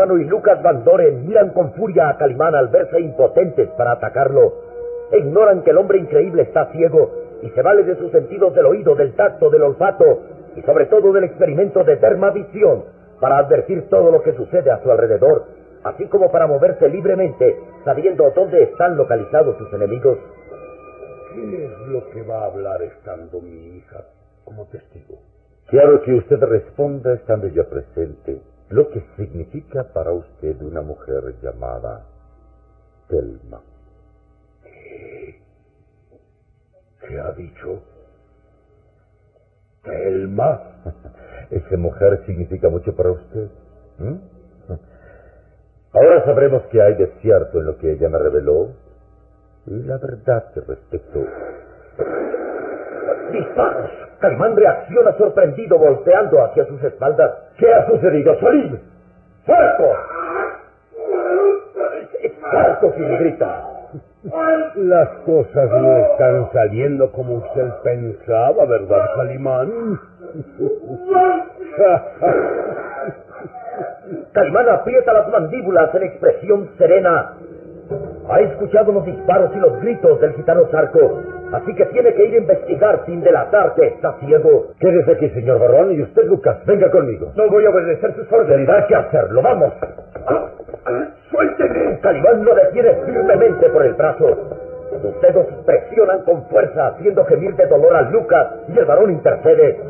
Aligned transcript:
Y 0.00 0.24
Lucas 0.24 0.62
Van 0.62 0.82
Doren 0.82 1.26
miran 1.26 1.50
con 1.50 1.72
furia 1.74 2.08
a 2.08 2.16
Calimán 2.16 2.54
al 2.54 2.68
verse 2.68 2.98
impotentes 3.00 3.68
para 3.76 3.92
atacarlo. 3.92 4.54
E 5.12 5.18
ignoran 5.18 5.62
que 5.62 5.70
el 5.70 5.76
hombre 5.76 5.98
increíble 5.98 6.42
está 6.42 6.66
ciego 6.72 7.10
y 7.42 7.50
se 7.50 7.60
vale 7.60 7.84
de 7.84 7.96
sus 7.96 8.10
sentidos 8.10 8.54
del 8.54 8.64
oído, 8.64 8.94
del 8.94 9.14
tacto, 9.14 9.50
del 9.50 9.62
olfato 9.62 10.20
y 10.56 10.62
sobre 10.62 10.86
todo 10.86 11.12
del 11.12 11.24
experimento 11.24 11.84
de 11.84 11.96
termavisión 11.98 12.84
para 13.20 13.38
advertir 13.38 13.88
todo 13.90 14.10
lo 14.10 14.22
que 14.22 14.32
sucede 14.32 14.70
a 14.70 14.82
su 14.82 14.90
alrededor, 14.90 15.44
así 15.84 16.06
como 16.06 16.32
para 16.32 16.46
moverse 16.46 16.88
libremente 16.88 17.58
sabiendo 17.84 18.30
dónde 18.34 18.62
están 18.62 18.96
localizados 18.96 19.58
sus 19.58 19.70
enemigos. 19.74 20.18
¿Qué 21.34 21.64
es 21.66 21.78
lo 21.88 22.08
que 22.08 22.22
va 22.22 22.44
a 22.44 22.46
hablar 22.46 22.82
estando 22.82 23.40
mi 23.42 23.76
hija 23.76 24.02
como 24.44 24.66
testigo? 24.66 25.18
Quiero 25.68 26.00
que 26.02 26.14
usted 26.14 26.40
responda 26.40 27.12
estando 27.12 27.48
yo 27.48 27.68
presente 27.68 28.40
lo 28.70 28.88
que 28.88 29.04
significa 29.16 29.92
para 29.92 30.12
usted 30.12 30.60
una 30.62 30.80
mujer 30.80 31.34
llamada 31.42 32.06
Telma. 33.08 33.60
¿Qué 37.00 37.18
ha 37.18 37.32
dicho? 37.32 37.82
¿Telma? 39.82 40.82
Esa 41.50 41.76
mujer 41.76 42.24
significa 42.26 42.68
mucho 42.68 42.94
para 42.94 43.10
usted. 43.10 43.48
Ahora 45.92 46.24
sabremos 46.24 46.62
que 46.70 46.80
hay 46.80 46.94
de 46.94 47.08
cierto 47.20 47.58
en 47.58 47.66
lo 47.66 47.76
que 47.76 47.92
ella 47.92 48.08
me 48.08 48.18
reveló 48.18 48.70
y 49.66 49.82
la 49.82 49.98
verdad 49.98 50.52
que 50.52 50.60
respecto. 50.60 51.24
¡Disparos! 53.32 53.90
Calimán 54.20 54.56
reacciona 54.56 55.12
sorprendido 55.12 55.78
volteando 55.78 56.44
hacia 56.44 56.66
sus 56.66 56.82
espaldas. 56.82 57.32
¿Qué 57.56 57.72
ha 57.72 57.86
sucedido? 57.86 58.34
¡Sarco! 59.46 59.96
¡Sarco! 62.50 62.92
quien 62.92 63.18
grita. 63.18 63.66
Las 64.74 65.08
cosas 65.24 65.70
no 65.70 65.96
están 65.98 66.52
saliendo 66.52 67.10
como 67.10 67.36
usted 67.36 67.68
pensaba, 67.82 68.66
¿verdad, 68.66 69.06
Calimán? 69.16 70.00
Calimán 74.32 74.68
aprieta 74.68 75.12
las 75.12 75.28
mandíbulas 75.28 75.94
en 75.94 76.02
expresión 76.02 76.70
serena. 76.76 77.36
Ha 78.28 78.40
escuchado 78.40 78.92
los 78.92 79.04
disparos 79.04 79.50
y 79.54 79.58
los 79.58 79.80
gritos 79.80 80.20
del 80.20 80.34
gitano 80.34 80.62
Sarco 80.70 81.20
Así 81.52 81.74
que 81.74 81.84
tiene 81.86 82.14
que 82.14 82.26
ir 82.26 82.34
a 82.34 82.38
investigar 82.38 83.02
sin 83.06 83.22
delatar 83.22 83.74
que 83.74 83.86
está 83.86 84.12
ciego. 84.20 84.68
Quédese 84.78 85.12
aquí, 85.12 85.30
señor 85.30 85.58
Barrón, 85.58 85.92
y 85.92 86.02
usted, 86.02 86.24
Lucas, 86.26 86.64
venga 86.64 86.88
conmigo. 86.90 87.32
No 87.34 87.48
voy 87.48 87.64
a 87.66 87.70
obedecer 87.70 88.14
sus 88.14 88.30
órdenes. 88.32 88.66
Tendrá 88.66 88.86
que 88.86 88.94
hacerlo, 88.94 89.42
vamos. 89.42 89.72
¡Suélteme! 91.30 91.98
Calibán 92.00 92.44
lo 92.44 92.54
detiene 92.54 92.94
firmemente 93.04 93.68
por 93.70 93.84
el 93.84 93.94
brazo. 93.94 94.26
Sus 95.02 95.20
dedos 95.22 95.46
presionan 95.66 96.22
con 96.22 96.44
fuerza, 96.46 96.88
haciendo 96.88 97.24
gemir 97.24 97.56
de 97.56 97.66
dolor 97.66 97.96
a 97.96 98.02
Lucas, 98.10 98.46
y 98.68 98.78
el 98.78 98.84
varón 98.84 99.10
intercede. 99.10 99.80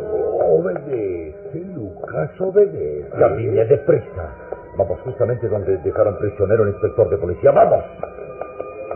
Obedece, 0.43 1.64
Lucas, 1.75 2.31
obedece. 2.41 3.11
Camine 3.19 3.64
deprisa. 3.67 4.50
Vamos 4.81 4.99
justamente 5.03 5.47
donde 5.47 5.77
dejaron 5.77 6.17
prisionero 6.17 6.62
el 6.62 6.71
inspector 6.71 7.11
de 7.11 7.19
policía. 7.19 7.50
¡Vamos! 7.50 7.85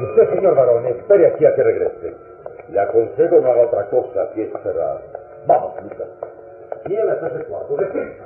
Y 0.01 0.05
usted, 0.05 0.35
señor 0.35 0.57
varón, 0.57 0.87
espere 0.87 1.27
aquí 1.27 1.45
a 1.45 1.55
que 1.55 1.63
regrese. 1.63 2.15
Le 2.71 2.81
aconsejo 2.81 3.37
no 3.41 3.53
haga 3.53 3.67
otra 3.67 3.91
cosa 3.91 4.31
que 4.35 4.45
esperar. 4.45 5.03
Vamos, 5.47 5.75
Lucas. 5.83 6.09
Llévate 6.87 7.27
ese 7.27 7.45
cuarto, 7.45 7.77
deprisa. 7.77 8.25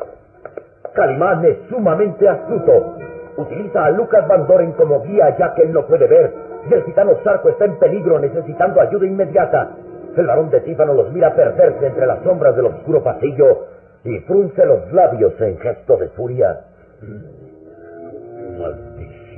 Calimán 0.94 1.44
es 1.46 1.58
sumamente 1.68 2.28
astuto. 2.28 2.94
Utiliza 3.38 3.86
a 3.86 3.90
Lucas 3.90 4.28
Van 4.28 4.46
Doren 4.46 4.72
como 4.74 5.02
guía 5.02 5.36
ya 5.36 5.52
que 5.54 5.62
él 5.62 5.72
no 5.72 5.84
puede 5.84 6.06
ver. 6.06 6.32
Y 6.70 6.74
el 6.74 6.84
gitano 6.84 7.18
Sarco 7.24 7.48
está 7.48 7.64
en 7.64 7.76
peligro 7.80 8.20
necesitando 8.20 8.80
ayuda 8.80 9.04
inmediata. 9.04 9.70
El 10.16 10.26
varón 10.28 10.50
de 10.50 10.60
Tífano 10.60 10.94
los 10.94 11.12
mira 11.12 11.34
perderse 11.34 11.88
entre 11.88 12.06
las 12.06 12.22
sombras 12.22 12.54
del 12.54 12.66
oscuro 12.66 13.02
pasillo 13.02 13.66
y 14.04 14.20
frunce 14.20 14.64
los 14.64 14.92
labios 14.92 15.32
en 15.40 15.58
gesto 15.58 15.96
de 15.96 16.08
furia. 16.10 16.60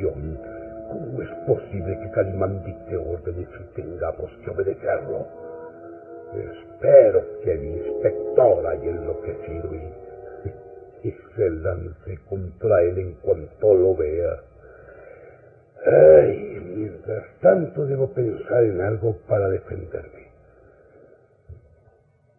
¿Cómo 0.08 1.22
es 1.22 1.28
posible 1.46 1.98
que 2.00 2.10
Calimán 2.10 2.64
dicte 2.64 2.96
órdenes 2.96 3.48
y 3.60 3.74
tengamos 3.74 4.30
que 4.44 4.50
obedecerlo? 4.50 5.26
Espero 6.34 7.24
que 7.42 7.52
el 7.52 7.64
inspector 7.64 8.66
haya 8.66 8.90
enloquecido 8.90 9.74
y, 9.74 11.08
y 11.08 11.16
se 11.36 11.50
lance 11.50 12.18
contra 12.28 12.82
él 12.82 12.98
en 12.98 13.12
cuanto 13.14 13.74
lo 13.74 13.94
vea. 13.94 14.40
Ay, 15.86 16.60
mientras 16.76 17.24
tanto 17.40 17.86
debo 17.86 18.12
pensar 18.12 18.64
en 18.64 18.80
algo 18.80 19.16
para 19.28 19.48
defenderme. 19.48 20.30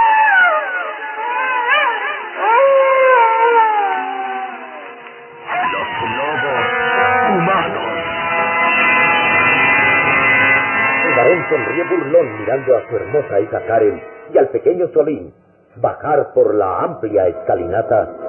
varón 11.15 11.47
sonríe 11.49 11.85
burlón 11.85 12.41
mirando 12.41 12.77
a 12.77 12.89
su 12.89 12.97
hermosa 12.97 13.41
hija 13.41 13.65
Karen 13.65 14.03
y 14.35 14.39
al 14.39 14.49
pequeño 14.49 14.89
Solín 14.93 15.33
bajar 15.77 16.33
por 16.35 16.53
la 16.53 16.81
amplia 16.81 17.29
escalinata. 17.29 18.26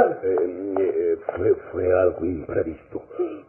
¿Dónde 0.00 0.14
está 0.14 0.36
Calimán? 0.36 0.74
Eh, 0.78 1.18
fue, 1.36 1.54
fue 1.72 2.00
algo 2.00 2.24
imprevisto. 2.24 3.02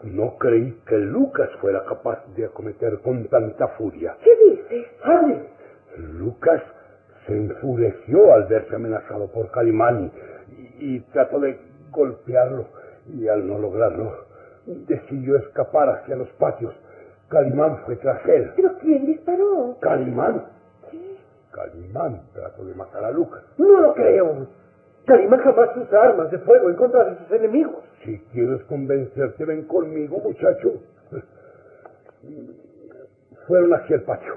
No 0.04 0.38
creí 0.38 0.82
que 0.88 0.98
Lucas 0.98 1.50
fuera 1.60 1.84
capaz 1.86 2.26
de 2.36 2.46
acometer 2.46 3.00
con 3.02 3.26
tanta 3.28 3.68
furia. 3.70 4.16
¿Qué 4.24 4.32
dices? 4.50 4.88
¡Hable! 5.04 5.44
Lucas 5.98 6.62
se 7.28 7.34
enfureció 7.34 8.34
al 8.34 8.46
verse 8.46 8.76
amenazado 8.76 9.32
por 9.32 9.52
Calimán 9.52 10.12
y, 10.80 10.96
y 10.96 11.00
trató 11.12 11.40
de 11.40 11.60
golpearlo. 11.92 12.66
Y 13.08 13.28
al 13.28 13.48
no 13.48 13.60
lograrlo, 13.60 14.26
decidió 14.66 15.38
escapar 15.38 15.90
hacia 15.90 16.16
los 16.16 16.30
patios. 16.34 16.74
Calimán 17.30 17.78
fue 17.86 17.96
tras 17.98 18.26
él. 18.28 18.52
¿Pero 18.56 18.78
quién 18.80 19.06
disparó? 19.06 19.78
¿Calimán? 19.80 20.46
Calimán 21.52 22.22
trató 22.34 22.66
de 22.66 22.74
matar 22.76 23.04
a 23.04 23.12
Lucas. 23.12 23.44
No 23.58 23.82
lo 23.82 23.94
creo. 23.94 24.48
Calimán 25.06 25.40
jamás 25.40 25.70
usa 25.78 26.04
armas 26.04 26.32
de 26.32 26.38
fuego 26.40 26.70
en 26.70 26.76
contra 26.76 27.06
de 27.06 27.18
sus 27.18 27.32
enemigos. 27.32 27.84
Si 28.04 28.18
quieres 28.32 28.64
convencerte, 28.64 29.46
ven 29.46 29.64
conmigo, 29.66 30.20
muchacho. 30.20 30.74
Fueron 33.48 33.74
hacia 33.74 33.96
el 33.96 34.04
patio. 34.04 34.36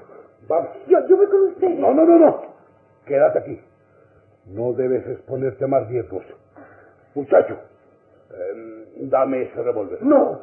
Vamos. 0.48 0.70
Yo, 0.88 1.06
yo 1.06 1.16
voy 1.16 1.26
con 1.26 1.42
ustedes. 1.48 1.78
No, 1.78 1.92
no, 1.92 2.04
no, 2.04 2.18
no. 2.18 2.42
Quédate 3.06 3.38
aquí. 3.38 3.60
No 4.46 4.72
debes 4.72 5.06
exponerte 5.06 5.64
a 5.64 5.68
más 5.68 5.86
riesgos. 5.88 6.24
Muchacho, 7.14 7.58
eh, 8.32 8.86
dame 9.02 9.42
ese 9.42 9.62
revólver. 9.62 10.02
No. 10.02 10.40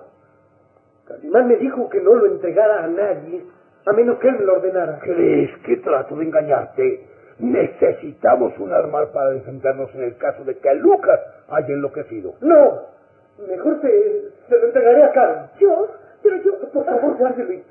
Calimán 1.06 1.47
me 1.47 1.57
dijo 1.57 1.89
que 1.89 2.00
no 2.00 2.15
lo 2.15 2.27
entregara 2.27 2.83
a 2.83 2.88
nadie, 2.88 3.44
a 3.85 3.94
menos 3.94 4.17
que 4.19 4.29
él 4.29 4.39
me 4.39 4.45
lo 4.45 4.53
ordenara. 4.53 5.00
¿Crees 5.00 5.57
que 5.65 5.77
trato 5.77 6.15
de 6.15 6.25
engañarte? 6.25 7.07
Necesitamos 7.41 8.57
un 8.59 8.71
arma 8.71 9.11
para 9.11 9.31
defendernos 9.31 9.93
en 9.95 10.03
el 10.03 10.17
caso 10.17 10.43
de 10.43 10.57
que 10.57 10.73
Lucas 10.75 11.19
haya 11.49 11.67
enloquecido. 11.73 12.35
No. 12.41 12.81
Mejor 13.47 13.81
se, 13.81 14.29
se 14.47 14.57
lo 14.59 14.65
entregaré 14.67 15.03
a 15.03 15.11
Karen. 15.11 15.45
¿Yo? 15.59 15.88
Pero 16.21 16.38
yo... 16.43 16.59
Por 16.71 16.85
favor, 16.85 17.17
guárdelo 17.17 17.51
y, 17.51 17.63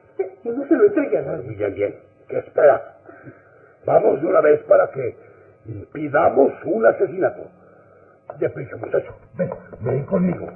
y 0.44 0.49
no 0.49 0.67
se 0.67 0.75
lo 0.75 0.84
entregue 0.84 1.19
a 1.19 1.22
nadie. 1.22 1.55
Bien, 1.56 1.75
bien. 1.75 1.94
¿Qué 2.28 2.38
esperas? 2.38 2.82
Vamos 3.87 4.20
de 4.20 4.26
una 4.26 4.40
vez 4.40 4.61
para 4.64 4.90
que 4.90 5.17
impidamos 5.67 6.52
un 6.64 6.84
asesinato. 6.84 7.43
Deprisa, 8.39 8.77
muchacho. 8.77 9.15
Ven, 9.36 9.50
ven 9.81 10.05
conmigo. 10.05 10.48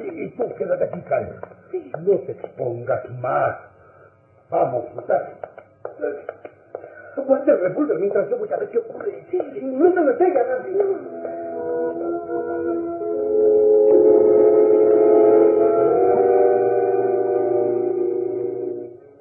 Y, 0.00 0.22
y 0.22 0.28
tú 0.30 0.54
quédate 0.56 0.84
aquí, 0.84 1.00
Karen. 1.02 1.34
No 2.00 2.18
te 2.20 2.32
expongas 2.32 3.10
más. 3.20 3.56
Vamos, 4.50 4.84
muchacho. 4.94 5.32
Guarda 7.26 7.52
el 7.52 7.60
revólver 7.60 7.98
mientras 7.98 8.30
yo 8.30 8.38
voy 8.38 8.48
a 8.52 8.56
ver 8.56 8.68
qué 8.70 8.78
ocurre. 8.78 9.22
No 9.62 9.92
se 9.92 10.00
lo 10.00 10.10
entregue 10.10 10.40
a 10.40 10.44
nadie. 10.44 10.82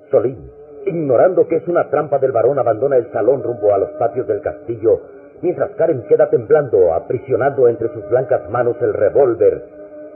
Solín, 0.09 0.37
ignorando 0.85 1.47
que 1.47 1.57
es 1.57 1.67
una 1.67 1.89
trampa 1.89 2.17
del 2.19 2.31
varón, 2.31 2.59
abandona 2.59 2.95
el 2.95 3.11
salón 3.11 3.43
rumbo 3.43 3.73
a 3.73 3.77
los 3.77 3.89
patios 3.91 4.25
del 4.27 4.41
castillo, 4.41 5.01
mientras 5.41 5.71
Karen 5.71 6.03
queda 6.07 6.29
temblando, 6.29 6.93
aprisionando 6.93 7.67
entre 7.67 7.89
sus 7.89 8.07
blancas 8.09 8.49
manos 8.49 8.77
el 8.81 8.93
revólver, 8.93 9.63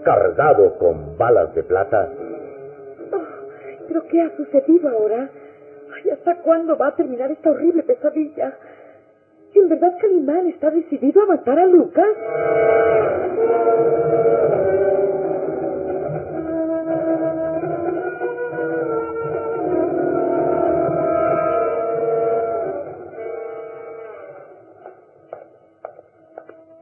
cargado 0.03 0.77
con 0.77 1.17
balas 1.17 1.53
de 1.55 1.63
plata. 1.63 2.07
¿Pero 3.87 4.03
qué 4.07 4.21
ha 4.21 4.29
sucedido 4.37 4.89
ahora? 4.89 5.29
Ay, 6.03 6.11
¿hasta 6.11 6.35
cuándo 6.37 6.77
va 6.77 6.87
a 6.87 6.95
terminar 6.95 7.31
esta 7.31 7.51
horrible 7.51 7.83
pesadilla? 7.83 8.53
¿En 9.53 9.69
verdad 9.69 9.97
Calimán 9.99 10.47
está 10.47 10.71
decidido 10.71 11.23
a 11.23 11.25
matar 11.25 11.59
a 11.59 11.65
Lucas? 11.65 12.07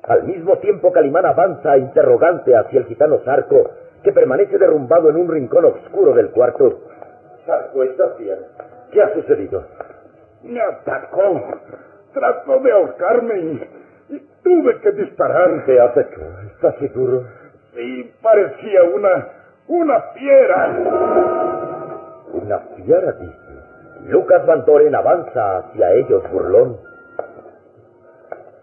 Al 0.03 0.23
mismo 0.23 0.57
tiempo, 0.57 0.91
Calimán 0.91 1.25
avanza 1.25 1.77
interrogante 1.77 2.55
hacia 2.55 2.79
el 2.79 2.85
gitano 2.85 3.19
Zarco, 3.19 3.69
que 4.03 4.11
permanece 4.11 4.57
derrumbado 4.57 5.09
en 5.09 5.17
un 5.17 5.29
rincón 5.29 5.65
oscuro 5.65 6.13
del 6.13 6.29
cuarto. 6.31 6.79
Zarco, 7.45 7.83
¿estás 7.83 8.17
bien? 8.17 8.39
¿Qué 8.91 9.01
ha 9.01 9.13
sucedido? 9.13 9.63
Me 10.43 10.59
atacó. 10.61 11.41
Trató 12.13 12.59
de 12.59 12.71
ahorcarme 12.71 13.39
y, 13.39 13.69
y 14.15 14.19
tuve 14.43 14.79
que 14.81 14.91
disparar. 14.91 15.65
¿Qué 15.65 15.79
has 15.79 15.95
hecho? 15.97 16.21
¿Estás 16.47 16.75
seguro? 16.77 17.25
Sí, 17.75 18.13
parecía 18.21 18.83
una... 18.83 19.27
una 19.67 20.01
fiera. 20.13 20.79
Una 22.33 22.59
fiera, 22.75 23.11
dice. 23.13 23.35
Lucas 24.07 24.45
Van 24.45 24.65
Doren 24.65 24.95
avanza 24.95 25.57
hacia 25.57 25.93
ellos, 25.93 26.23
burlón. 26.31 26.77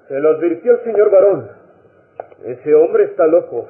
Se 0.09 0.19
lo 0.19 0.31
advirtió 0.31 0.73
el 0.73 0.81
señor 0.85 1.11
varón. 1.11 1.49
Ese 2.45 2.75
hombre 2.75 3.05
está 3.05 3.27
loco. 3.27 3.69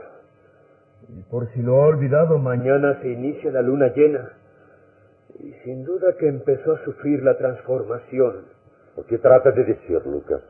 Y 1.09 1.23
por 1.31 1.49
si 1.53 1.63
lo 1.63 1.83
ha 1.83 1.87
olvidado, 1.87 2.39
mañana 2.39 2.99
se 3.01 3.09
inicia 3.09 3.51
la 3.51 3.63
luna 3.63 3.89
llena. 3.89 4.33
Y 5.41 5.53
sin 5.65 5.85
duda 5.85 6.17
que 6.19 6.29
empezó 6.29 6.73
a 6.73 6.85
sufrir 6.85 7.23
la 7.23 7.37
transformación. 7.37 8.47
¿Por 8.95 9.07
qué 9.07 9.19
trata 9.19 9.51
de 9.51 9.65
decir, 9.65 10.01
Lucas? 10.07 10.43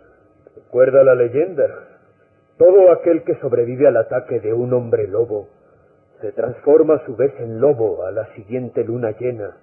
Recuerda 0.54 1.02
la 1.02 1.14
leyenda. 1.14 1.66
Todo 2.58 2.92
aquel 2.92 3.22
que 3.24 3.34
sobrevive 3.36 3.86
al 3.86 3.96
ataque 3.96 4.40
de 4.40 4.52
un 4.52 4.72
hombre 4.72 5.08
lobo 5.08 5.48
se 6.20 6.32
transforma 6.32 6.94
a 6.94 7.04
su 7.04 7.16
vez 7.16 7.34
en 7.38 7.60
lobo 7.60 8.04
a 8.06 8.10
la 8.10 8.26
siguiente 8.34 8.84
luna 8.84 9.10
llena. 9.18 9.56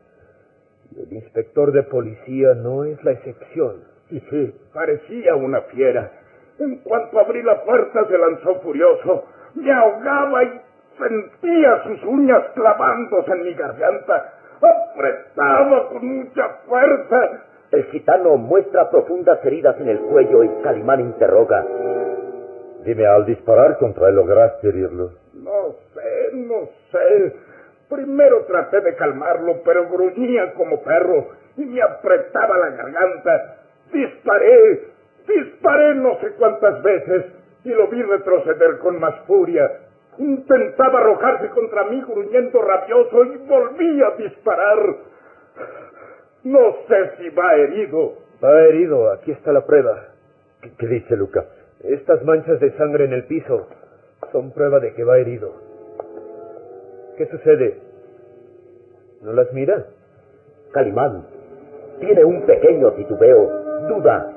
Y 0.91 1.01
el 1.01 1.13
inspector 1.13 1.71
de 1.71 1.83
policía 1.83 2.53
no 2.53 2.83
es 2.83 3.03
la 3.03 3.11
excepción. 3.11 3.83
Sí, 4.09 4.21
sí, 4.29 4.55
parecía 4.73 5.35
una 5.35 5.61
fiera. 5.61 6.11
En 6.59 6.77
cuanto 6.79 7.19
abrí 7.19 7.41
la 7.41 7.63
puerta 7.63 8.05
se 8.07 8.17
lanzó 8.17 8.59
furioso. 8.61 9.25
Me 9.55 9.71
ahogaba 9.71 10.43
y 10.43 10.61
sentía 10.99 11.83
sus 11.83 12.03
uñas 12.03 12.43
clavándose 12.53 13.31
en 13.31 13.43
mi 13.43 13.53
garganta. 13.53 14.33
Apretaba 14.63 15.89
con 15.89 16.19
mucha 16.19 16.47
fuerza. 16.67 17.43
El 17.71 17.83
gitano 17.85 18.37
muestra 18.37 18.89
profundas 18.89 19.43
heridas 19.43 19.79
en 19.79 19.89
el 19.89 19.99
cuello 19.99 20.43
y 20.43 20.49
Calimán 20.63 21.01
interroga. 21.01 21.65
Dime, 22.85 23.05
al 23.05 23.25
disparar 23.25 23.77
contra 23.77 24.09
él 24.09 24.15
lograste 24.15 24.69
herirlo. 24.69 25.11
No 25.33 25.73
sé, 25.93 26.29
no 26.33 26.69
sé. 26.91 27.35
Primero 27.89 28.45
traté 28.45 28.81
de 28.81 28.95
calmarlo, 28.95 29.61
pero 29.63 29.89
gruñía 29.89 30.53
como 30.53 30.81
perro 30.81 31.27
y 31.57 31.65
me 31.65 31.81
apretaba 31.81 32.57
la 32.57 32.69
garganta. 32.69 33.55
Disparé, 33.91 34.87
disparé 35.27 35.95
no 35.95 36.19
sé 36.19 36.31
cuántas 36.37 36.81
veces 36.83 37.25
y 37.63 37.69
lo 37.69 37.87
vi 37.87 38.01
retroceder 38.01 38.79
con 38.79 38.99
más 38.99 39.15
furia. 39.27 39.71
Intentaba 40.17 40.99
arrojarse 40.99 41.49
contra 41.49 41.85
mí 41.85 42.01
gruñendo 42.01 42.61
rabioso 42.61 43.25
y 43.25 43.37
volví 43.37 44.01
a 44.03 44.11
disparar. 44.17 44.95
No 46.43 46.75
sé 46.87 47.11
si 47.17 47.29
va 47.29 47.55
herido. 47.55 48.13
Va 48.43 48.65
herido, 48.65 49.11
aquí 49.11 49.31
está 49.31 49.51
la 49.51 49.65
prueba. 49.65 50.09
¿Qué, 50.61 50.71
qué 50.77 50.87
dice 50.87 51.15
Lucas? 51.15 51.45
Estas 51.83 52.23
manchas 52.23 52.59
de 52.59 52.71
sangre 52.77 53.05
en 53.05 53.13
el 53.13 53.25
piso 53.25 53.67
son 54.31 54.51
prueba 54.51 54.79
de 54.79 54.93
que 54.93 55.03
va 55.03 55.17
herido. 55.17 55.53
¿Qué 57.17 57.25
sucede? 57.27 57.79
¿No 59.21 59.33
las 59.33 59.51
mira? 59.53 59.85
Calimán 60.71 61.25
tiene 61.99 62.23
un 62.23 62.41
pequeño 62.45 62.91
titubeo, 62.93 63.49
duda. 63.87 64.32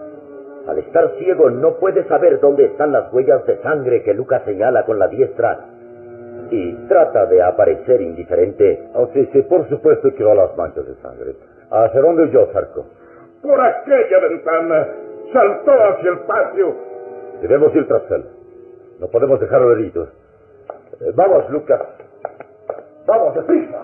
Al 0.67 0.79
estar 0.79 1.13
ciego 1.19 1.51
no 1.51 1.77
puede 1.77 2.05
saber 2.09 2.41
dónde 2.41 2.65
están 2.65 2.93
las 2.93 3.13
huellas 3.13 3.47
de 3.47 3.59
sangre 3.63 4.03
que 4.03 4.15
Lucas 4.15 4.43
señala 4.45 4.85
con 4.85 4.99
la 4.99 5.09
diestra 5.09 5.61
y 6.51 6.73
trata 6.89 7.27
de 7.27 7.43
aparecer 7.43 8.01
indiferente. 8.01 8.89
Oh, 8.95 9.09
sí, 9.13 9.29
sí, 9.33 9.43
por 9.43 9.69
supuesto 9.69 10.13
que 10.15 10.25
va 10.25 10.33
a 10.33 10.37
las 10.37 10.57
manchas 10.57 10.87
de 10.87 10.95
sangre. 10.97 11.37
¿Hacia 11.71 12.01
dónde 12.01 12.31
yo, 12.31 12.47
Zarco? 12.53 12.87
Por 13.43 13.61
aquella 13.61 14.19
ventana. 14.29 14.89
Saltó 15.33 15.73
hacia 15.73 16.11
el 16.11 16.19
patio. 16.21 16.75
Debemos 17.43 17.75
ir 17.75 17.87
tras 17.87 18.11
él. 18.11 18.25
No 19.01 19.09
podemos 19.09 19.41
dejarlo 19.41 19.73
herido. 19.73 20.09
Eh, 21.01 21.13
vamos, 21.15 21.51
Lucas. 21.51 21.81
Vamos, 23.07 23.35
deprisa. 23.35 23.83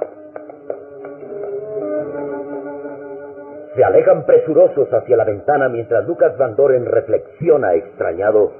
Se 3.74 3.82
alejan 3.82 4.26
presurosos 4.26 4.92
hacia 4.92 5.16
la 5.16 5.24
ventana 5.24 5.68
mientras 5.68 6.06
Lucas 6.06 6.36
Van 6.36 6.54
Doren 6.56 6.84
reflexiona 6.84 7.74
extrañado. 7.74 8.52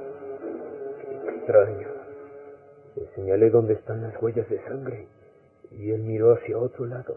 Qué 1.01 1.29
extraño. 1.29 1.87
Le 2.95 3.07
señalé 3.15 3.49
dónde 3.49 3.73
están 3.73 4.01
las 4.01 4.19
huellas 4.21 4.49
de 4.49 4.59
sangre 4.63 5.07
y 5.71 5.91
él 5.91 6.01
miró 6.01 6.33
hacia 6.33 6.57
otro 6.57 6.85
lado. 6.85 7.15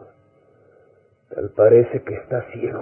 Tal 1.35 1.51
parece 1.51 2.03
que 2.03 2.15
está 2.15 2.43
ciego. 2.53 2.81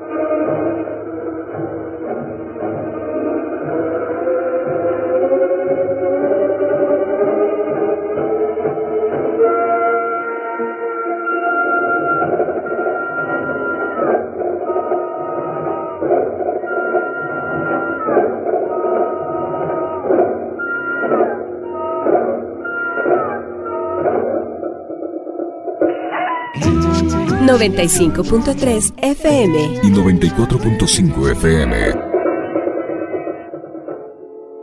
...95.3 27.46 28.94
FM... 29.02 29.58
...y 29.82 29.92
94.5 29.92 31.30
FM... 31.32 31.76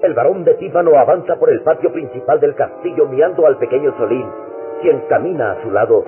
El 0.01 0.13
varón 0.15 0.43
de 0.43 0.55
Tífano 0.55 0.97
avanza 0.97 1.35
por 1.35 1.51
el 1.51 1.61
patio 1.61 1.93
principal 1.93 2.39
del 2.39 2.55
castillo 2.55 3.07
mirando 3.07 3.45
al 3.45 3.59
pequeño 3.59 3.95
Solín, 3.97 4.25
quien 4.81 4.99
camina 5.07 5.51
a 5.51 5.61
su 5.61 5.69
lado. 5.69 6.05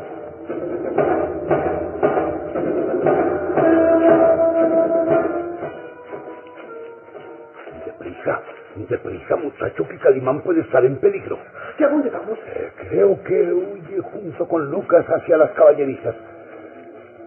Deprisa, 7.86 8.42
deprisa, 8.90 9.36
muchacho, 9.36 9.88
que 9.88 10.00
Calimán 10.00 10.42
puede 10.42 10.62
estar 10.62 10.84
en 10.84 10.98
peligro. 10.98 11.38
¿Y 11.78 11.84
a 11.84 11.90
dónde 11.90 12.10
vamos? 12.10 12.40
Eh, 12.48 12.72
creo 12.90 13.24
que 13.24 13.54
huye 13.54 14.00
junto 14.12 14.48
con 14.48 14.72
Lucas 14.72 15.06
hacia 15.06 15.38
las 15.38 15.52
caballerizas. 15.52 16.16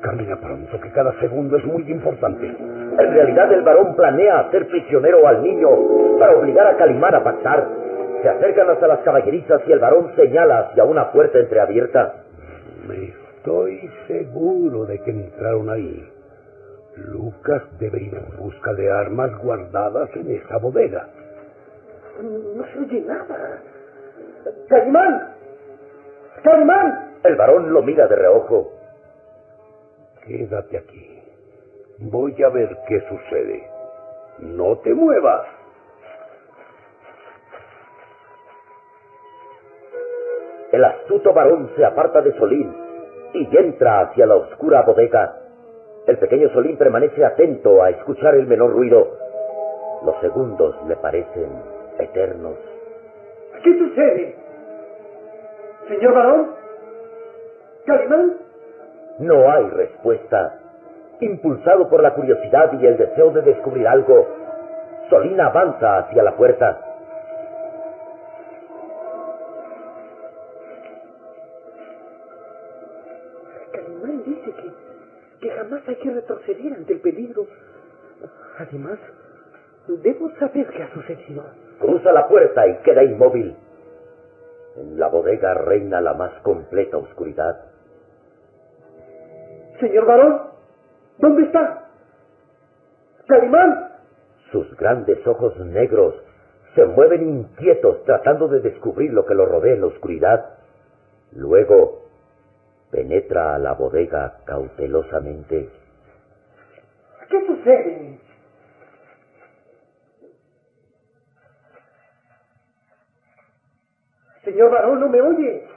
Camina 0.06 0.36
pronto, 0.36 0.80
que 0.80 0.92
cada 0.92 1.18
segundo 1.18 1.56
es 1.56 1.64
muy 1.64 1.82
importante. 1.90 2.46
En 2.46 3.12
realidad 3.12 3.52
el 3.52 3.62
varón 3.62 3.96
planea 3.96 4.38
hacer 4.38 4.68
prisionero 4.68 5.26
al 5.26 5.42
niño 5.42 5.68
para 6.20 6.36
obligar 6.36 6.64
a 6.68 6.76
Calimán 6.76 7.16
a 7.16 7.25
pactar. 7.25 7.66
Se 8.22 8.28
acercan 8.28 8.70
hasta 8.70 8.86
las 8.86 9.00
caballerizas 9.00 9.62
y 9.66 9.72
el 9.72 9.80
varón 9.80 10.14
señala 10.14 10.60
hacia 10.60 10.84
una 10.84 11.10
puerta 11.10 11.40
entreabierta. 11.40 12.22
Me 12.86 13.06
estoy 13.06 13.90
seguro 14.06 14.84
de 14.84 15.00
que 15.00 15.10
entraron 15.10 15.70
ahí. 15.70 16.08
Lucas 16.94 17.62
debe 17.80 18.00
ir 18.00 18.14
en 18.14 18.36
busca 18.38 18.75
de 18.75 18.88
armas 18.88 19.36
guardadas 19.38 20.08
en 20.14 20.30
esa 20.36 20.58
bodega. 20.58 21.08
No 22.22 22.64
se 22.64 22.78
oye 22.78 23.00
nada. 23.00 23.60
¡Calimán! 24.68 25.34
¡Calimán! 26.44 27.10
El 27.25 27.34
varón 27.34 27.72
lo 27.72 27.82
mira 27.82 28.06
de 28.06 28.14
reojo. 28.14 28.75
Quédate 30.26 30.78
aquí. 30.78 31.23
Voy 31.99 32.42
a 32.42 32.49
ver 32.49 32.76
qué 32.88 33.00
sucede. 33.09 33.71
No 34.40 34.76
te 34.78 34.92
muevas. 34.92 35.47
El 40.73 40.85
astuto 40.85 41.33
varón 41.33 41.71
se 41.76 41.85
aparta 41.85 42.21
de 42.23 42.37
Solín 42.38 42.75
y 43.35 43.56
entra 43.56 44.00
hacia 44.00 44.26
la 44.26 44.35
oscura 44.35 44.83
bodega. 44.83 45.37
El 46.06 46.18
pequeño 46.18 46.49
Solín 46.50 46.76
permanece 46.76 47.25
atento 47.25 47.83
a 47.83 47.90
escuchar 47.90 48.35
el 48.35 48.47
menor 48.47 48.73
ruido. 48.73 49.16
Los 50.04 50.21
segundos 50.21 50.76
le 50.88 50.97
parecen 50.97 51.50
eternos. 51.99 52.59
¿Qué 53.62 53.78
sucede? 53.78 54.37
¿Señor 55.88 56.14
varón? 56.14 56.50
¿Calimán? 57.87 58.45
No 59.18 59.50
hay 59.50 59.68
respuesta. 59.70 60.58
Impulsado 61.20 61.88
por 61.88 62.02
la 62.02 62.12
curiosidad 62.14 62.73
y 62.78 62.87
el 62.87 62.99
deseo 62.99 63.30
de 63.30 63.42
descubrir 63.42 63.88
algo, 63.88 64.26
Solín 65.08 65.40
avanza 65.40 65.99
hacia 65.99 66.23
la 66.23 66.37
puerta. 66.37 66.78
Calimán 73.73 74.23
dice 74.25 74.52
que, 74.52 74.70
que 75.40 75.50
jamás 75.50 75.82
hay 75.88 75.96
que 75.96 76.11
retroceder 76.11 76.75
ante 76.75 76.92
el 76.92 77.00
peligro. 77.00 77.46
Además, 78.58 78.99
debo 79.87 80.30
saber 80.38 80.66
qué 80.68 80.82
ha 80.82 80.92
sucedido. 80.92 81.44
Cruza 81.78 82.12
la 82.12 82.28
puerta 82.28 82.66
y 82.66 82.76
queda 82.78 83.02
inmóvil. 83.02 83.56
En 84.76 84.99
la 84.99 85.08
bodega 85.08 85.54
reina 85.54 86.02
la 86.02 86.12
más 86.12 86.32
completa 86.42 86.99
oscuridad. 86.99 87.75
Señor 89.80 90.06
varón, 90.06 90.42
¿dónde 91.18 91.42
está? 91.42 91.88
Calimán. 93.26 93.92
Sus 94.52 94.76
grandes 94.76 95.26
ojos 95.26 95.56
negros 95.59 96.14
se 96.75 96.87
mueven 96.87 97.28
inquietos 97.28 98.04
tratando 98.04 98.49
de 98.49 98.61
descubrir 98.61 99.12
lo 99.12 99.26
que 99.26 99.35
lo 99.35 99.47
rodea 99.47 99.75
en 99.75 99.80
la 99.80 99.88
oscuridad. 99.88 100.59
Luego 101.33 102.06
penetra 102.90 103.54
a 103.54 103.59
la 103.59 103.73
bodega 103.73 104.38
cautelosamente. 104.45 105.68
¿Qué 107.28 107.47
sucede? 107.47 108.21
Señor 114.45 114.71
varón, 114.71 115.00
no 115.00 115.09
me 115.09 115.21
oye. 115.21 115.68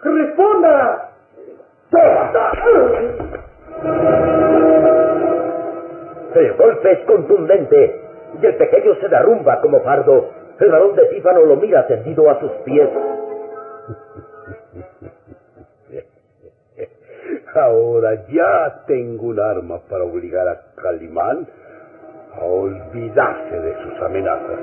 ¡Responda! 0.00 1.07
El 6.34 6.52
golpe 6.54 6.92
es 6.92 6.98
contundente 7.06 8.00
y 8.40 8.46
el 8.46 8.54
pequeño 8.56 8.94
se 9.00 9.08
derrumba 9.08 9.60
como 9.60 9.80
fardo. 9.80 10.30
El 10.60 10.70
varón 10.70 10.94
de 10.96 11.06
Tífano 11.06 11.44
lo 11.44 11.56
mira 11.56 11.86
tendido 11.86 12.30
a 12.30 12.38
sus 12.40 12.50
pies. 12.64 12.88
Ahora 17.54 18.26
ya 18.28 18.84
tengo 18.86 19.28
un 19.28 19.40
arma 19.40 19.78
para 19.88 20.04
obligar 20.04 20.46
a 20.46 20.60
Calimán 20.80 21.48
a 22.34 22.44
olvidarse 22.44 23.60
de 23.60 23.74
sus 23.82 24.02
amenazas. 24.02 24.58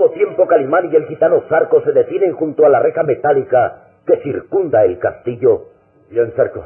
Mismo 0.00 0.14
tiempo, 0.14 0.46
Calimán 0.46 0.90
y 0.90 0.96
el 0.96 1.06
gitano 1.06 1.42
Zarco 1.48 1.82
se 1.82 1.92
detienen 1.92 2.32
junto 2.32 2.64
a 2.64 2.70
la 2.70 2.80
reja 2.80 3.02
metálica 3.02 3.88
que 4.06 4.16
circunda 4.22 4.82
el 4.84 4.98
castillo. 4.98 5.66
Bien, 6.08 6.32
Zarco. 6.32 6.64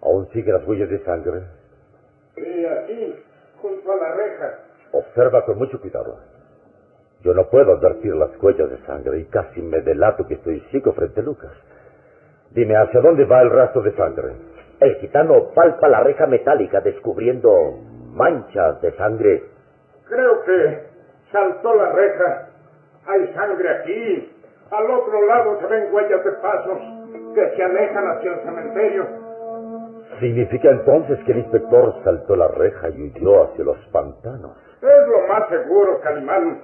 ¿Aún 0.00 0.28
sigue 0.32 0.50
las 0.50 0.66
huellas 0.66 0.88
de 0.88 0.98
sangre? 1.04 1.42
Sí, 2.34 2.66
aquí, 2.66 3.22
junto 3.60 3.92
a 3.92 3.96
la 3.96 4.14
reja. 4.14 4.58
Observa 4.92 5.44
con 5.44 5.58
mucho 5.58 5.78
cuidado. 5.78 6.18
Yo 7.22 7.34
no 7.34 7.48
puedo 7.50 7.72
advertir 7.72 8.14
las 8.14 8.30
huellas 8.42 8.70
de 8.70 8.78
sangre 8.86 9.18
y 9.20 9.24
casi 9.26 9.60
me 9.60 9.80
delato 9.82 10.26
que 10.26 10.34
estoy 10.34 10.60
ciego 10.70 10.92
frente 10.92 11.20
a 11.20 11.24
Lucas. 11.24 11.52
Dime, 12.50 12.76
¿hacia 12.76 13.00
dónde 13.00 13.24
va 13.26 13.42
el 13.42 13.50
rastro 13.50 13.82
de 13.82 13.94
sangre? 13.94 14.32
El 14.80 14.94
gitano 14.96 15.50
palpa 15.54 15.88
la 15.88 16.00
reja 16.00 16.26
metálica 16.26 16.80
descubriendo 16.80 17.78
manchas 18.14 18.80
de 18.80 18.92
sangre. 18.96 19.44
Creo 20.08 20.44
que 20.44 20.82
saltó 21.30 21.74
la 21.74 21.92
reja. 21.92 22.43
Hay 23.06 23.34
sangre 23.34 23.68
aquí. 23.70 24.32
Al 24.70 24.90
otro 24.90 25.26
lado 25.26 25.60
se 25.60 25.66
ven 25.66 25.92
huellas 25.92 26.24
de 26.24 26.32
pasos 26.32 26.78
que 27.34 27.56
se 27.56 27.62
alejan 27.62 28.08
hacia 28.08 28.32
el 28.32 28.40
cementerio. 28.40 29.06
Significa 30.20 30.70
entonces 30.70 31.18
que 31.24 31.32
el 31.32 31.38
inspector 31.38 31.94
saltó 32.04 32.36
la 32.36 32.48
reja 32.48 32.88
y 32.90 33.02
huyó 33.02 33.44
hacia 33.44 33.64
los 33.64 33.78
pantanos. 33.92 34.56
Es 34.80 35.08
lo 35.08 35.26
más 35.28 35.48
seguro, 35.48 36.00
Calimán. 36.00 36.60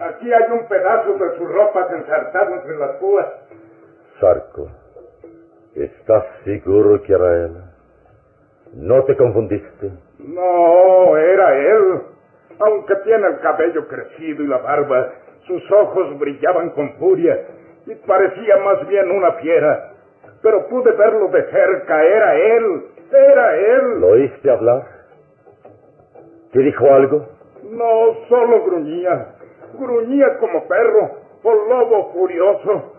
Aquí 0.00 0.32
hay 0.32 0.50
un 0.50 0.66
pedazo 0.66 1.12
de 1.14 1.36
sus 1.36 1.52
ropas 1.52 1.90
ensartado 1.92 2.54
entre 2.54 2.76
las 2.78 2.96
púas. 2.96 3.26
Sarco, 4.18 4.68
¿estás 5.74 6.24
seguro 6.44 7.02
que 7.02 7.12
era 7.12 7.44
él? 7.44 7.56
¿No 8.74 9.04
te 9.04 9.16
confundiste? 9.16 9.90
No, 10.18 11.16
era 11.16 11.54
él. 11.54 12.02
Aunque 12.60 12.96
tiene 12.96 13.26
el 13.26 13.40
cabello 13.40 13.86
crecido 13.88 14.42
y 14.42 14.46
la 14.46 14.58
barba, 14.58 15.12
sus 15.50 15.72
ojos 15.72 16.16
brillaban 16.20 16.70
con 16.70 16.92
furia 16.94 17.36
y 17.86 17.94
parecía 18.06 18.56
más 18.58 18.86
bien 18.86 19.10
una 19.10 19.32
fiera. 19.32 19.92
Pero 20.42 20.68
pude 20.68 20.92
verlo 20.92 21.26
de 21.28 21.42
cerca, 21.50 22.04
era 22.04 22.36
él, 22.36 22.86
era 23.12 23.56
él. 23.56 24.00
¿Lo 24.00 24.08
oíste 24.10 24.50
hablar? 24.50 24.84
¿Te 26.52 26.60
dijo 26.60 26.86
algo? 26.86 27.26
No, 27.64 28.14
solo 28.28 28.64
gruñía. 28.64 29.34
Gruñía 29.78 30.38
como 30.38 30.66
perro 30.68 31.10
o 31.42 31.52
lobo 31.52 32.12
furioso. 32.12 32.94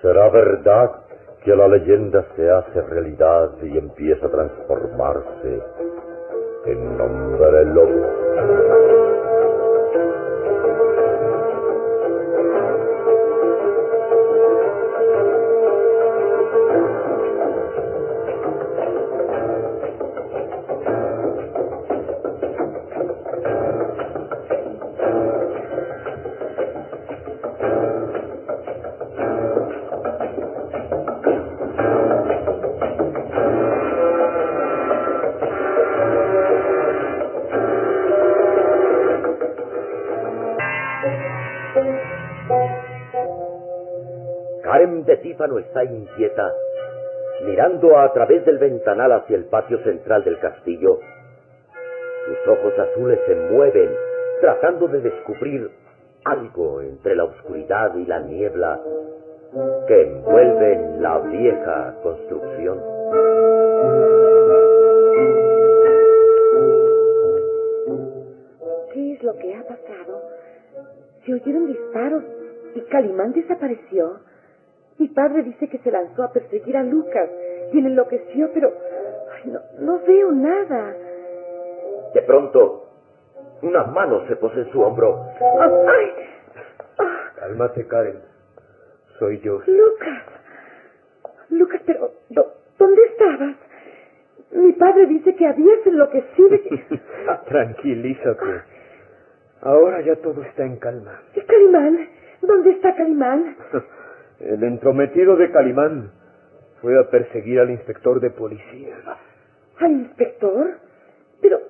¿Será 0.00 0.30
verdad 0.30 0.90
que 1.44 1.54
la 1.54 1.68
leyenda 1.68 2.24
se 2.34 2.50
hace 2.50 2.80
realidad 2.80 3.50
y 3.62 3.76
empieza 3.76 4.26
a 4.26 4.30
transformarse 4.30 5.62
en 6.66 7.00
hombre 7.00 7.64
lobo? 7.66 9.13
Tífano 45.34 45.58
está 45.58 45.82
inquieta, 45.82 46.52
mirando 47.44 47.98
a 47.98 48.12
través 48.12 48.44
del 48.44 48.58
ventanal 48.58 49.10
hacia 49.10 49.34
el 49.34 49.46
patio 49.46 49.82
central 49.82 50.22
del 50.22 50.38
castillo. 50.38 51.00
Sus 52.26 52.56
ojos 52.56 52.72
azules 52.78 53.18
se 53.26 53.34
mueven, 53.34 53.90
tratando 54.40 54.86
de 54.86 55.00
descubrir 55.00 55.72
algo 56.24 56.82
entre 56.82 57.16
la 57.16 57.24
oscuridad 57.24 57.96
y 57.96 58.06
la 58.06 58.20
niebla 58.20 58.80
que 59.88 60.02
envuelven 60.02 61.02
la 61.02 61.18
vieja 61.18 61.96
construcción. 62.04 62.80
¿Qué 68.92 69.14
es 69.14 69.22
lo 69.24 69.36
que 69.36 69.56
ha 69.56 69.62
pasado? 69.62 70.22
Se 71.26 71.34
oyeron 71.34 71.66
disparos 71.66 72.22
y 72.76 72.80
Calimán 72.82 73.32
desapareció. 73.32 74.20
Mi 74.98 75.08
padre 75.08 75.42
dice 75.42 75.68
que 75.68 75.78
se 75.78 75.90
lanzó 75.90 76.22
a 76.22 76.32
perseguir 76.32 76.76
a 76.76 76.82
Lucas 76.82 77.28
y 77.72 77.78
él 77.78 77.86
enloqueció, 77.86 78.50
pero 78.54 78.72
ay, 79.34 79.50
no, 79.50 79.60
no 79.80 79.98
veo 80.06 80.30
nada. 80.32 80.94
De 82.14 82.22
pronto, 82.22 82.86
una 83.62 83.84
mano 83.84 84.26
se 84.28 84.36
posee 84.36 84.62
en 84.62 84.70
su 84.72 84.80
hombro. 84.80 85.24
¡Ay! 85.40 86.12
Cálmate, 87.36 87.86
Karen. 87.88 88.20
Soy 89.18 89.40
yo. 89.40 89.60
Lucas. 89.66 90.22
Lucas, 91.50 91.80
pero 91.86 92.12
¿dó- 92.30 92.52
¿dónde 92.78 93.02
estabas? 93.06 93.56
Mi 94.52 94.72
padre 94.72 95.06
dice 95.06 95.34
que 95.34 95.46
habías 95.46 95.84
enloquecido. 95.86 96.54
y- 96.54 97.00
Tranquilízate. 97.48 98.62
Ahora 99.62 100.00
ya 100.02 100.14
todo 100.16 100.42
está 100.42 100.64
en 100.64 100.76
calma. 100.76 101.20
¿Y 101.34 101.40
Calimán? 101.40 102.08
¿Dónde 102.42 102.70
está 102.70 102.94
Calimán? 102.94 103.56
El 104.44 104.62
entrometido 104.62 105.36
de 105.36 105.50
Calimán 105.50 106.10
fue 106.82 106.98
a 107.00 107.08
perseguir 107.08 107.60
al 107.60 107.70
inspector 107.70 108.20
de 108.20 108.28
policía. 108.28 108.94
¿Al 109.78 109.90
inspector? 109.90 110.66
Pero, 111.40 111.60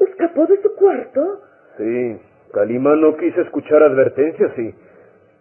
¿escapó 0.00 0.46
de 0.46 0.62
su 0.62 0.74
cuarto? 0.76 1.42
Sí, 1.76 2.18
Calimán 2.54 3.02
no 3.02 3.18
quiso 3.18 3.42
escuchar 3.42 3.82
advertencias 3.82 4.50
y 4.58 4.74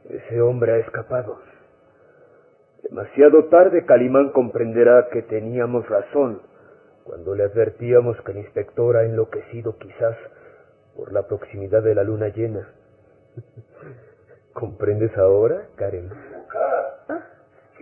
ese 0.09 0.41
hombre 0.41 0.73
ha 0.73 0.77
escapado. 0.79 1.39
Demasiado 2.83 3.45
tarde 3.45 3.85
Calimán 3.85 4.31
comprenderá 4.31 5.07
que 5.13 5.21
teníamos 5.21 5.87
razón 5.87 6.41
cuando 7.05 7.35
le 7.35 7.43
advertíamos 7.43 8.19
que 8.21 8.33
el 8.33 8.39
inspector 8.39 8.97
ha 8.97 9.05
enloquecido 9.05 9.77
quizás 9.77 10.17
por 10.97 11.13
la 11.13 11.25
proximidad 11.25 11.83
de 11.83 11.95
la 11.95 12.03
luna 12.03 12.27
llena. 12.27 12.67
¿Comprendes 14.53 15.17
ahora, 15.17 15.67
Karen? 15.77 16.09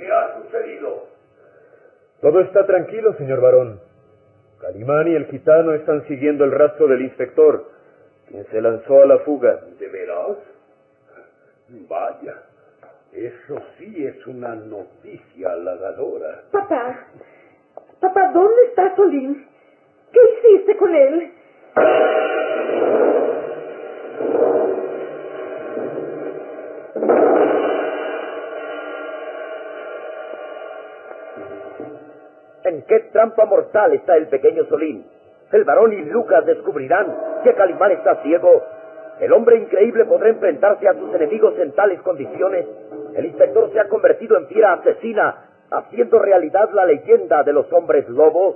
¿Qué 0.04 0.12
ha 0.12 0.36
sucedido? 0.36 1.08
Todo 2.20 2.42
está 2.42 2.66
tranquilo, 2.66 3.14
señor 3.14 3.40
varón. 3.40 3.80
Calimán 4.60 5.08
y 5.08 5.16
el 5.16 5.28
gitano 5.28 5.74
están 5.74 6.06
siguiendo 6.08 6.44
el 6.44 6.52
rastro 6.52 6.88
del 6.88 7.04
inspector, 7.04 7.72
quien 8.28 8.46
se 8.48 8.62
lanzó 8.62 9.02
a 9.02 9.06
la 9.06 9.20
fuga. 9.20 9.62
¿De 9.80 9.88
veras? 9.88 10.38
Vaya, 11.88 12.36
eso 13.14 13.62
sí 13.78 14.06
es 14.06 14.28
una 14.28 14.56
noticia 14.56 15.54
halagadora. 15.54 16.44
Papá, 16.52 17.08
papá, 18.02 18.32
¿dónde 18.34 18.62
está 18.68 18.94
Solín? 18.98 19.48
¿Qué 20.12 20.20
hiciste 20.20 20.76
con 20.76 20.94
él? 20.94 21.32
¿En 32.66 32.82
qué 32.84 33.00
trampa 33.12 33.46
mortal 33.46 33.94
está 33.94 34.16
el 34.16 34.28
pequeño 34.28 34.64
Solín? 34.66 35.06
El 35.52 35.66
varón 35.66 35.92
y 35.94 36.02
Lucas 36.06 36.46
descubrirán 36.46 37.42
que 37.44 37.54
Calimán 37.54 37.92
está 37.92 38.24
ciego. 38.24 38.64
El 39.20 39.34
hombre 39.34 39.58
increíble 39.58 40.06
podrá 40.06 40.30
enfrentarse 40.30 40.88
a 40.88 40.94
sus 40.94 41.14
enemigos 41.14 41.54
en 41.60 41.74
tales 41.74 42.02
condiciones. 42.02 42.66
El 43.16 43.26
inspector 43.26 43.72
se 43.72 43.80
ha 43.80 43.88
convertido 43.88 44.38
en 44.38 44.48
fiera 44.48 44.74
asesina, 44.74 45.46
haciendo 45.70 46.20
realidad 46.20 46.70
la 46.74 46.86
leyenda 46.86 47.44
de 47.44 47.54
los 47.54 47.72
hombres 47.74 48.08
lobos. 48.08 48.56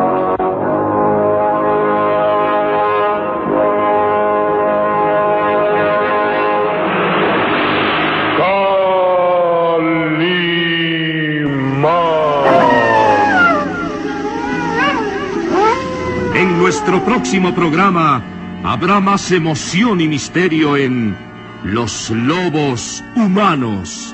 En 16.35 16.59
nuestro 16.59 17.03
próximo 17.03 17.55
programa 17.55 18.23
habrá 18.63 18.99
más 18.99 19.31
emoción 19.31 19.99
y 19.99 20.07
misterio 20.07 20.77
en 20.77 21.17
Los 21.63 22.11
Lobos 22.11 23.03
Humanos. 23.15 24.13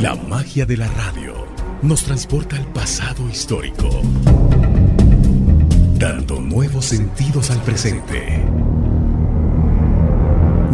La 0.00 0.14
magia 0.28 0.64
de 0.64 0.76
la 0.76 0.86
radio 0.86 1.34
nos 1.82 2.04
transporta 2.04 2.54
al 2.56 2.66
pasado 2.66 3.28
histórico, 3.28 3.88
dando 5.98 6.40
nuevos 6.40 6.84
sentidos 6.84 7.50
al 7.50 7.60
presente. 7.62 8.45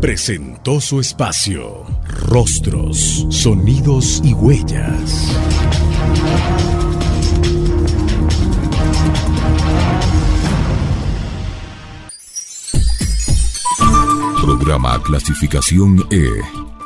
presentó 0.00 0.80
su 0.80 1.00
espacio 1.00 1.84
Rostros, 2.06 3.26
Sonidos 3.30 4.20
y 4.24 4.32
Huellas. 4.32 5.36
Programa 14.40 15.02
clasificación 15.02 16.06
E. 16.10 16.28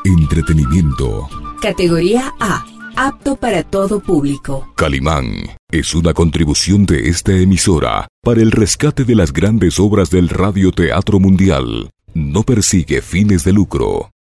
Entretenimiento. 0.05 1.29
Categoría 1.61 2.33
A. 2.41 2.65
Apto 2.97 3.37
para 3.37 3.63
todo 3.63 4.01
público. 4.01 4.73
Calimán 4.77 5.27
es 5.71 5.95
una 5.95 6.13
contribución 6.13 6.85
de 6.85 7.09
esta 7.09 7.33
emisora 7.33 8.09
para 8.23 8.43
el 8.43 8.51
rescate 8.51 9.05
de 9.05 9.15
las 9.15 9.33
grandes 9.33 9.81
obras 9.81 10.11
del 10.11 10.29
radioteatro 10.29 11.19
mundial. 11.19 11.91
No 12.15 12.43
persigue 12.43 13.01
fines 13.01 13.43
de 13.45 13.53
lucro. 13.53 14.12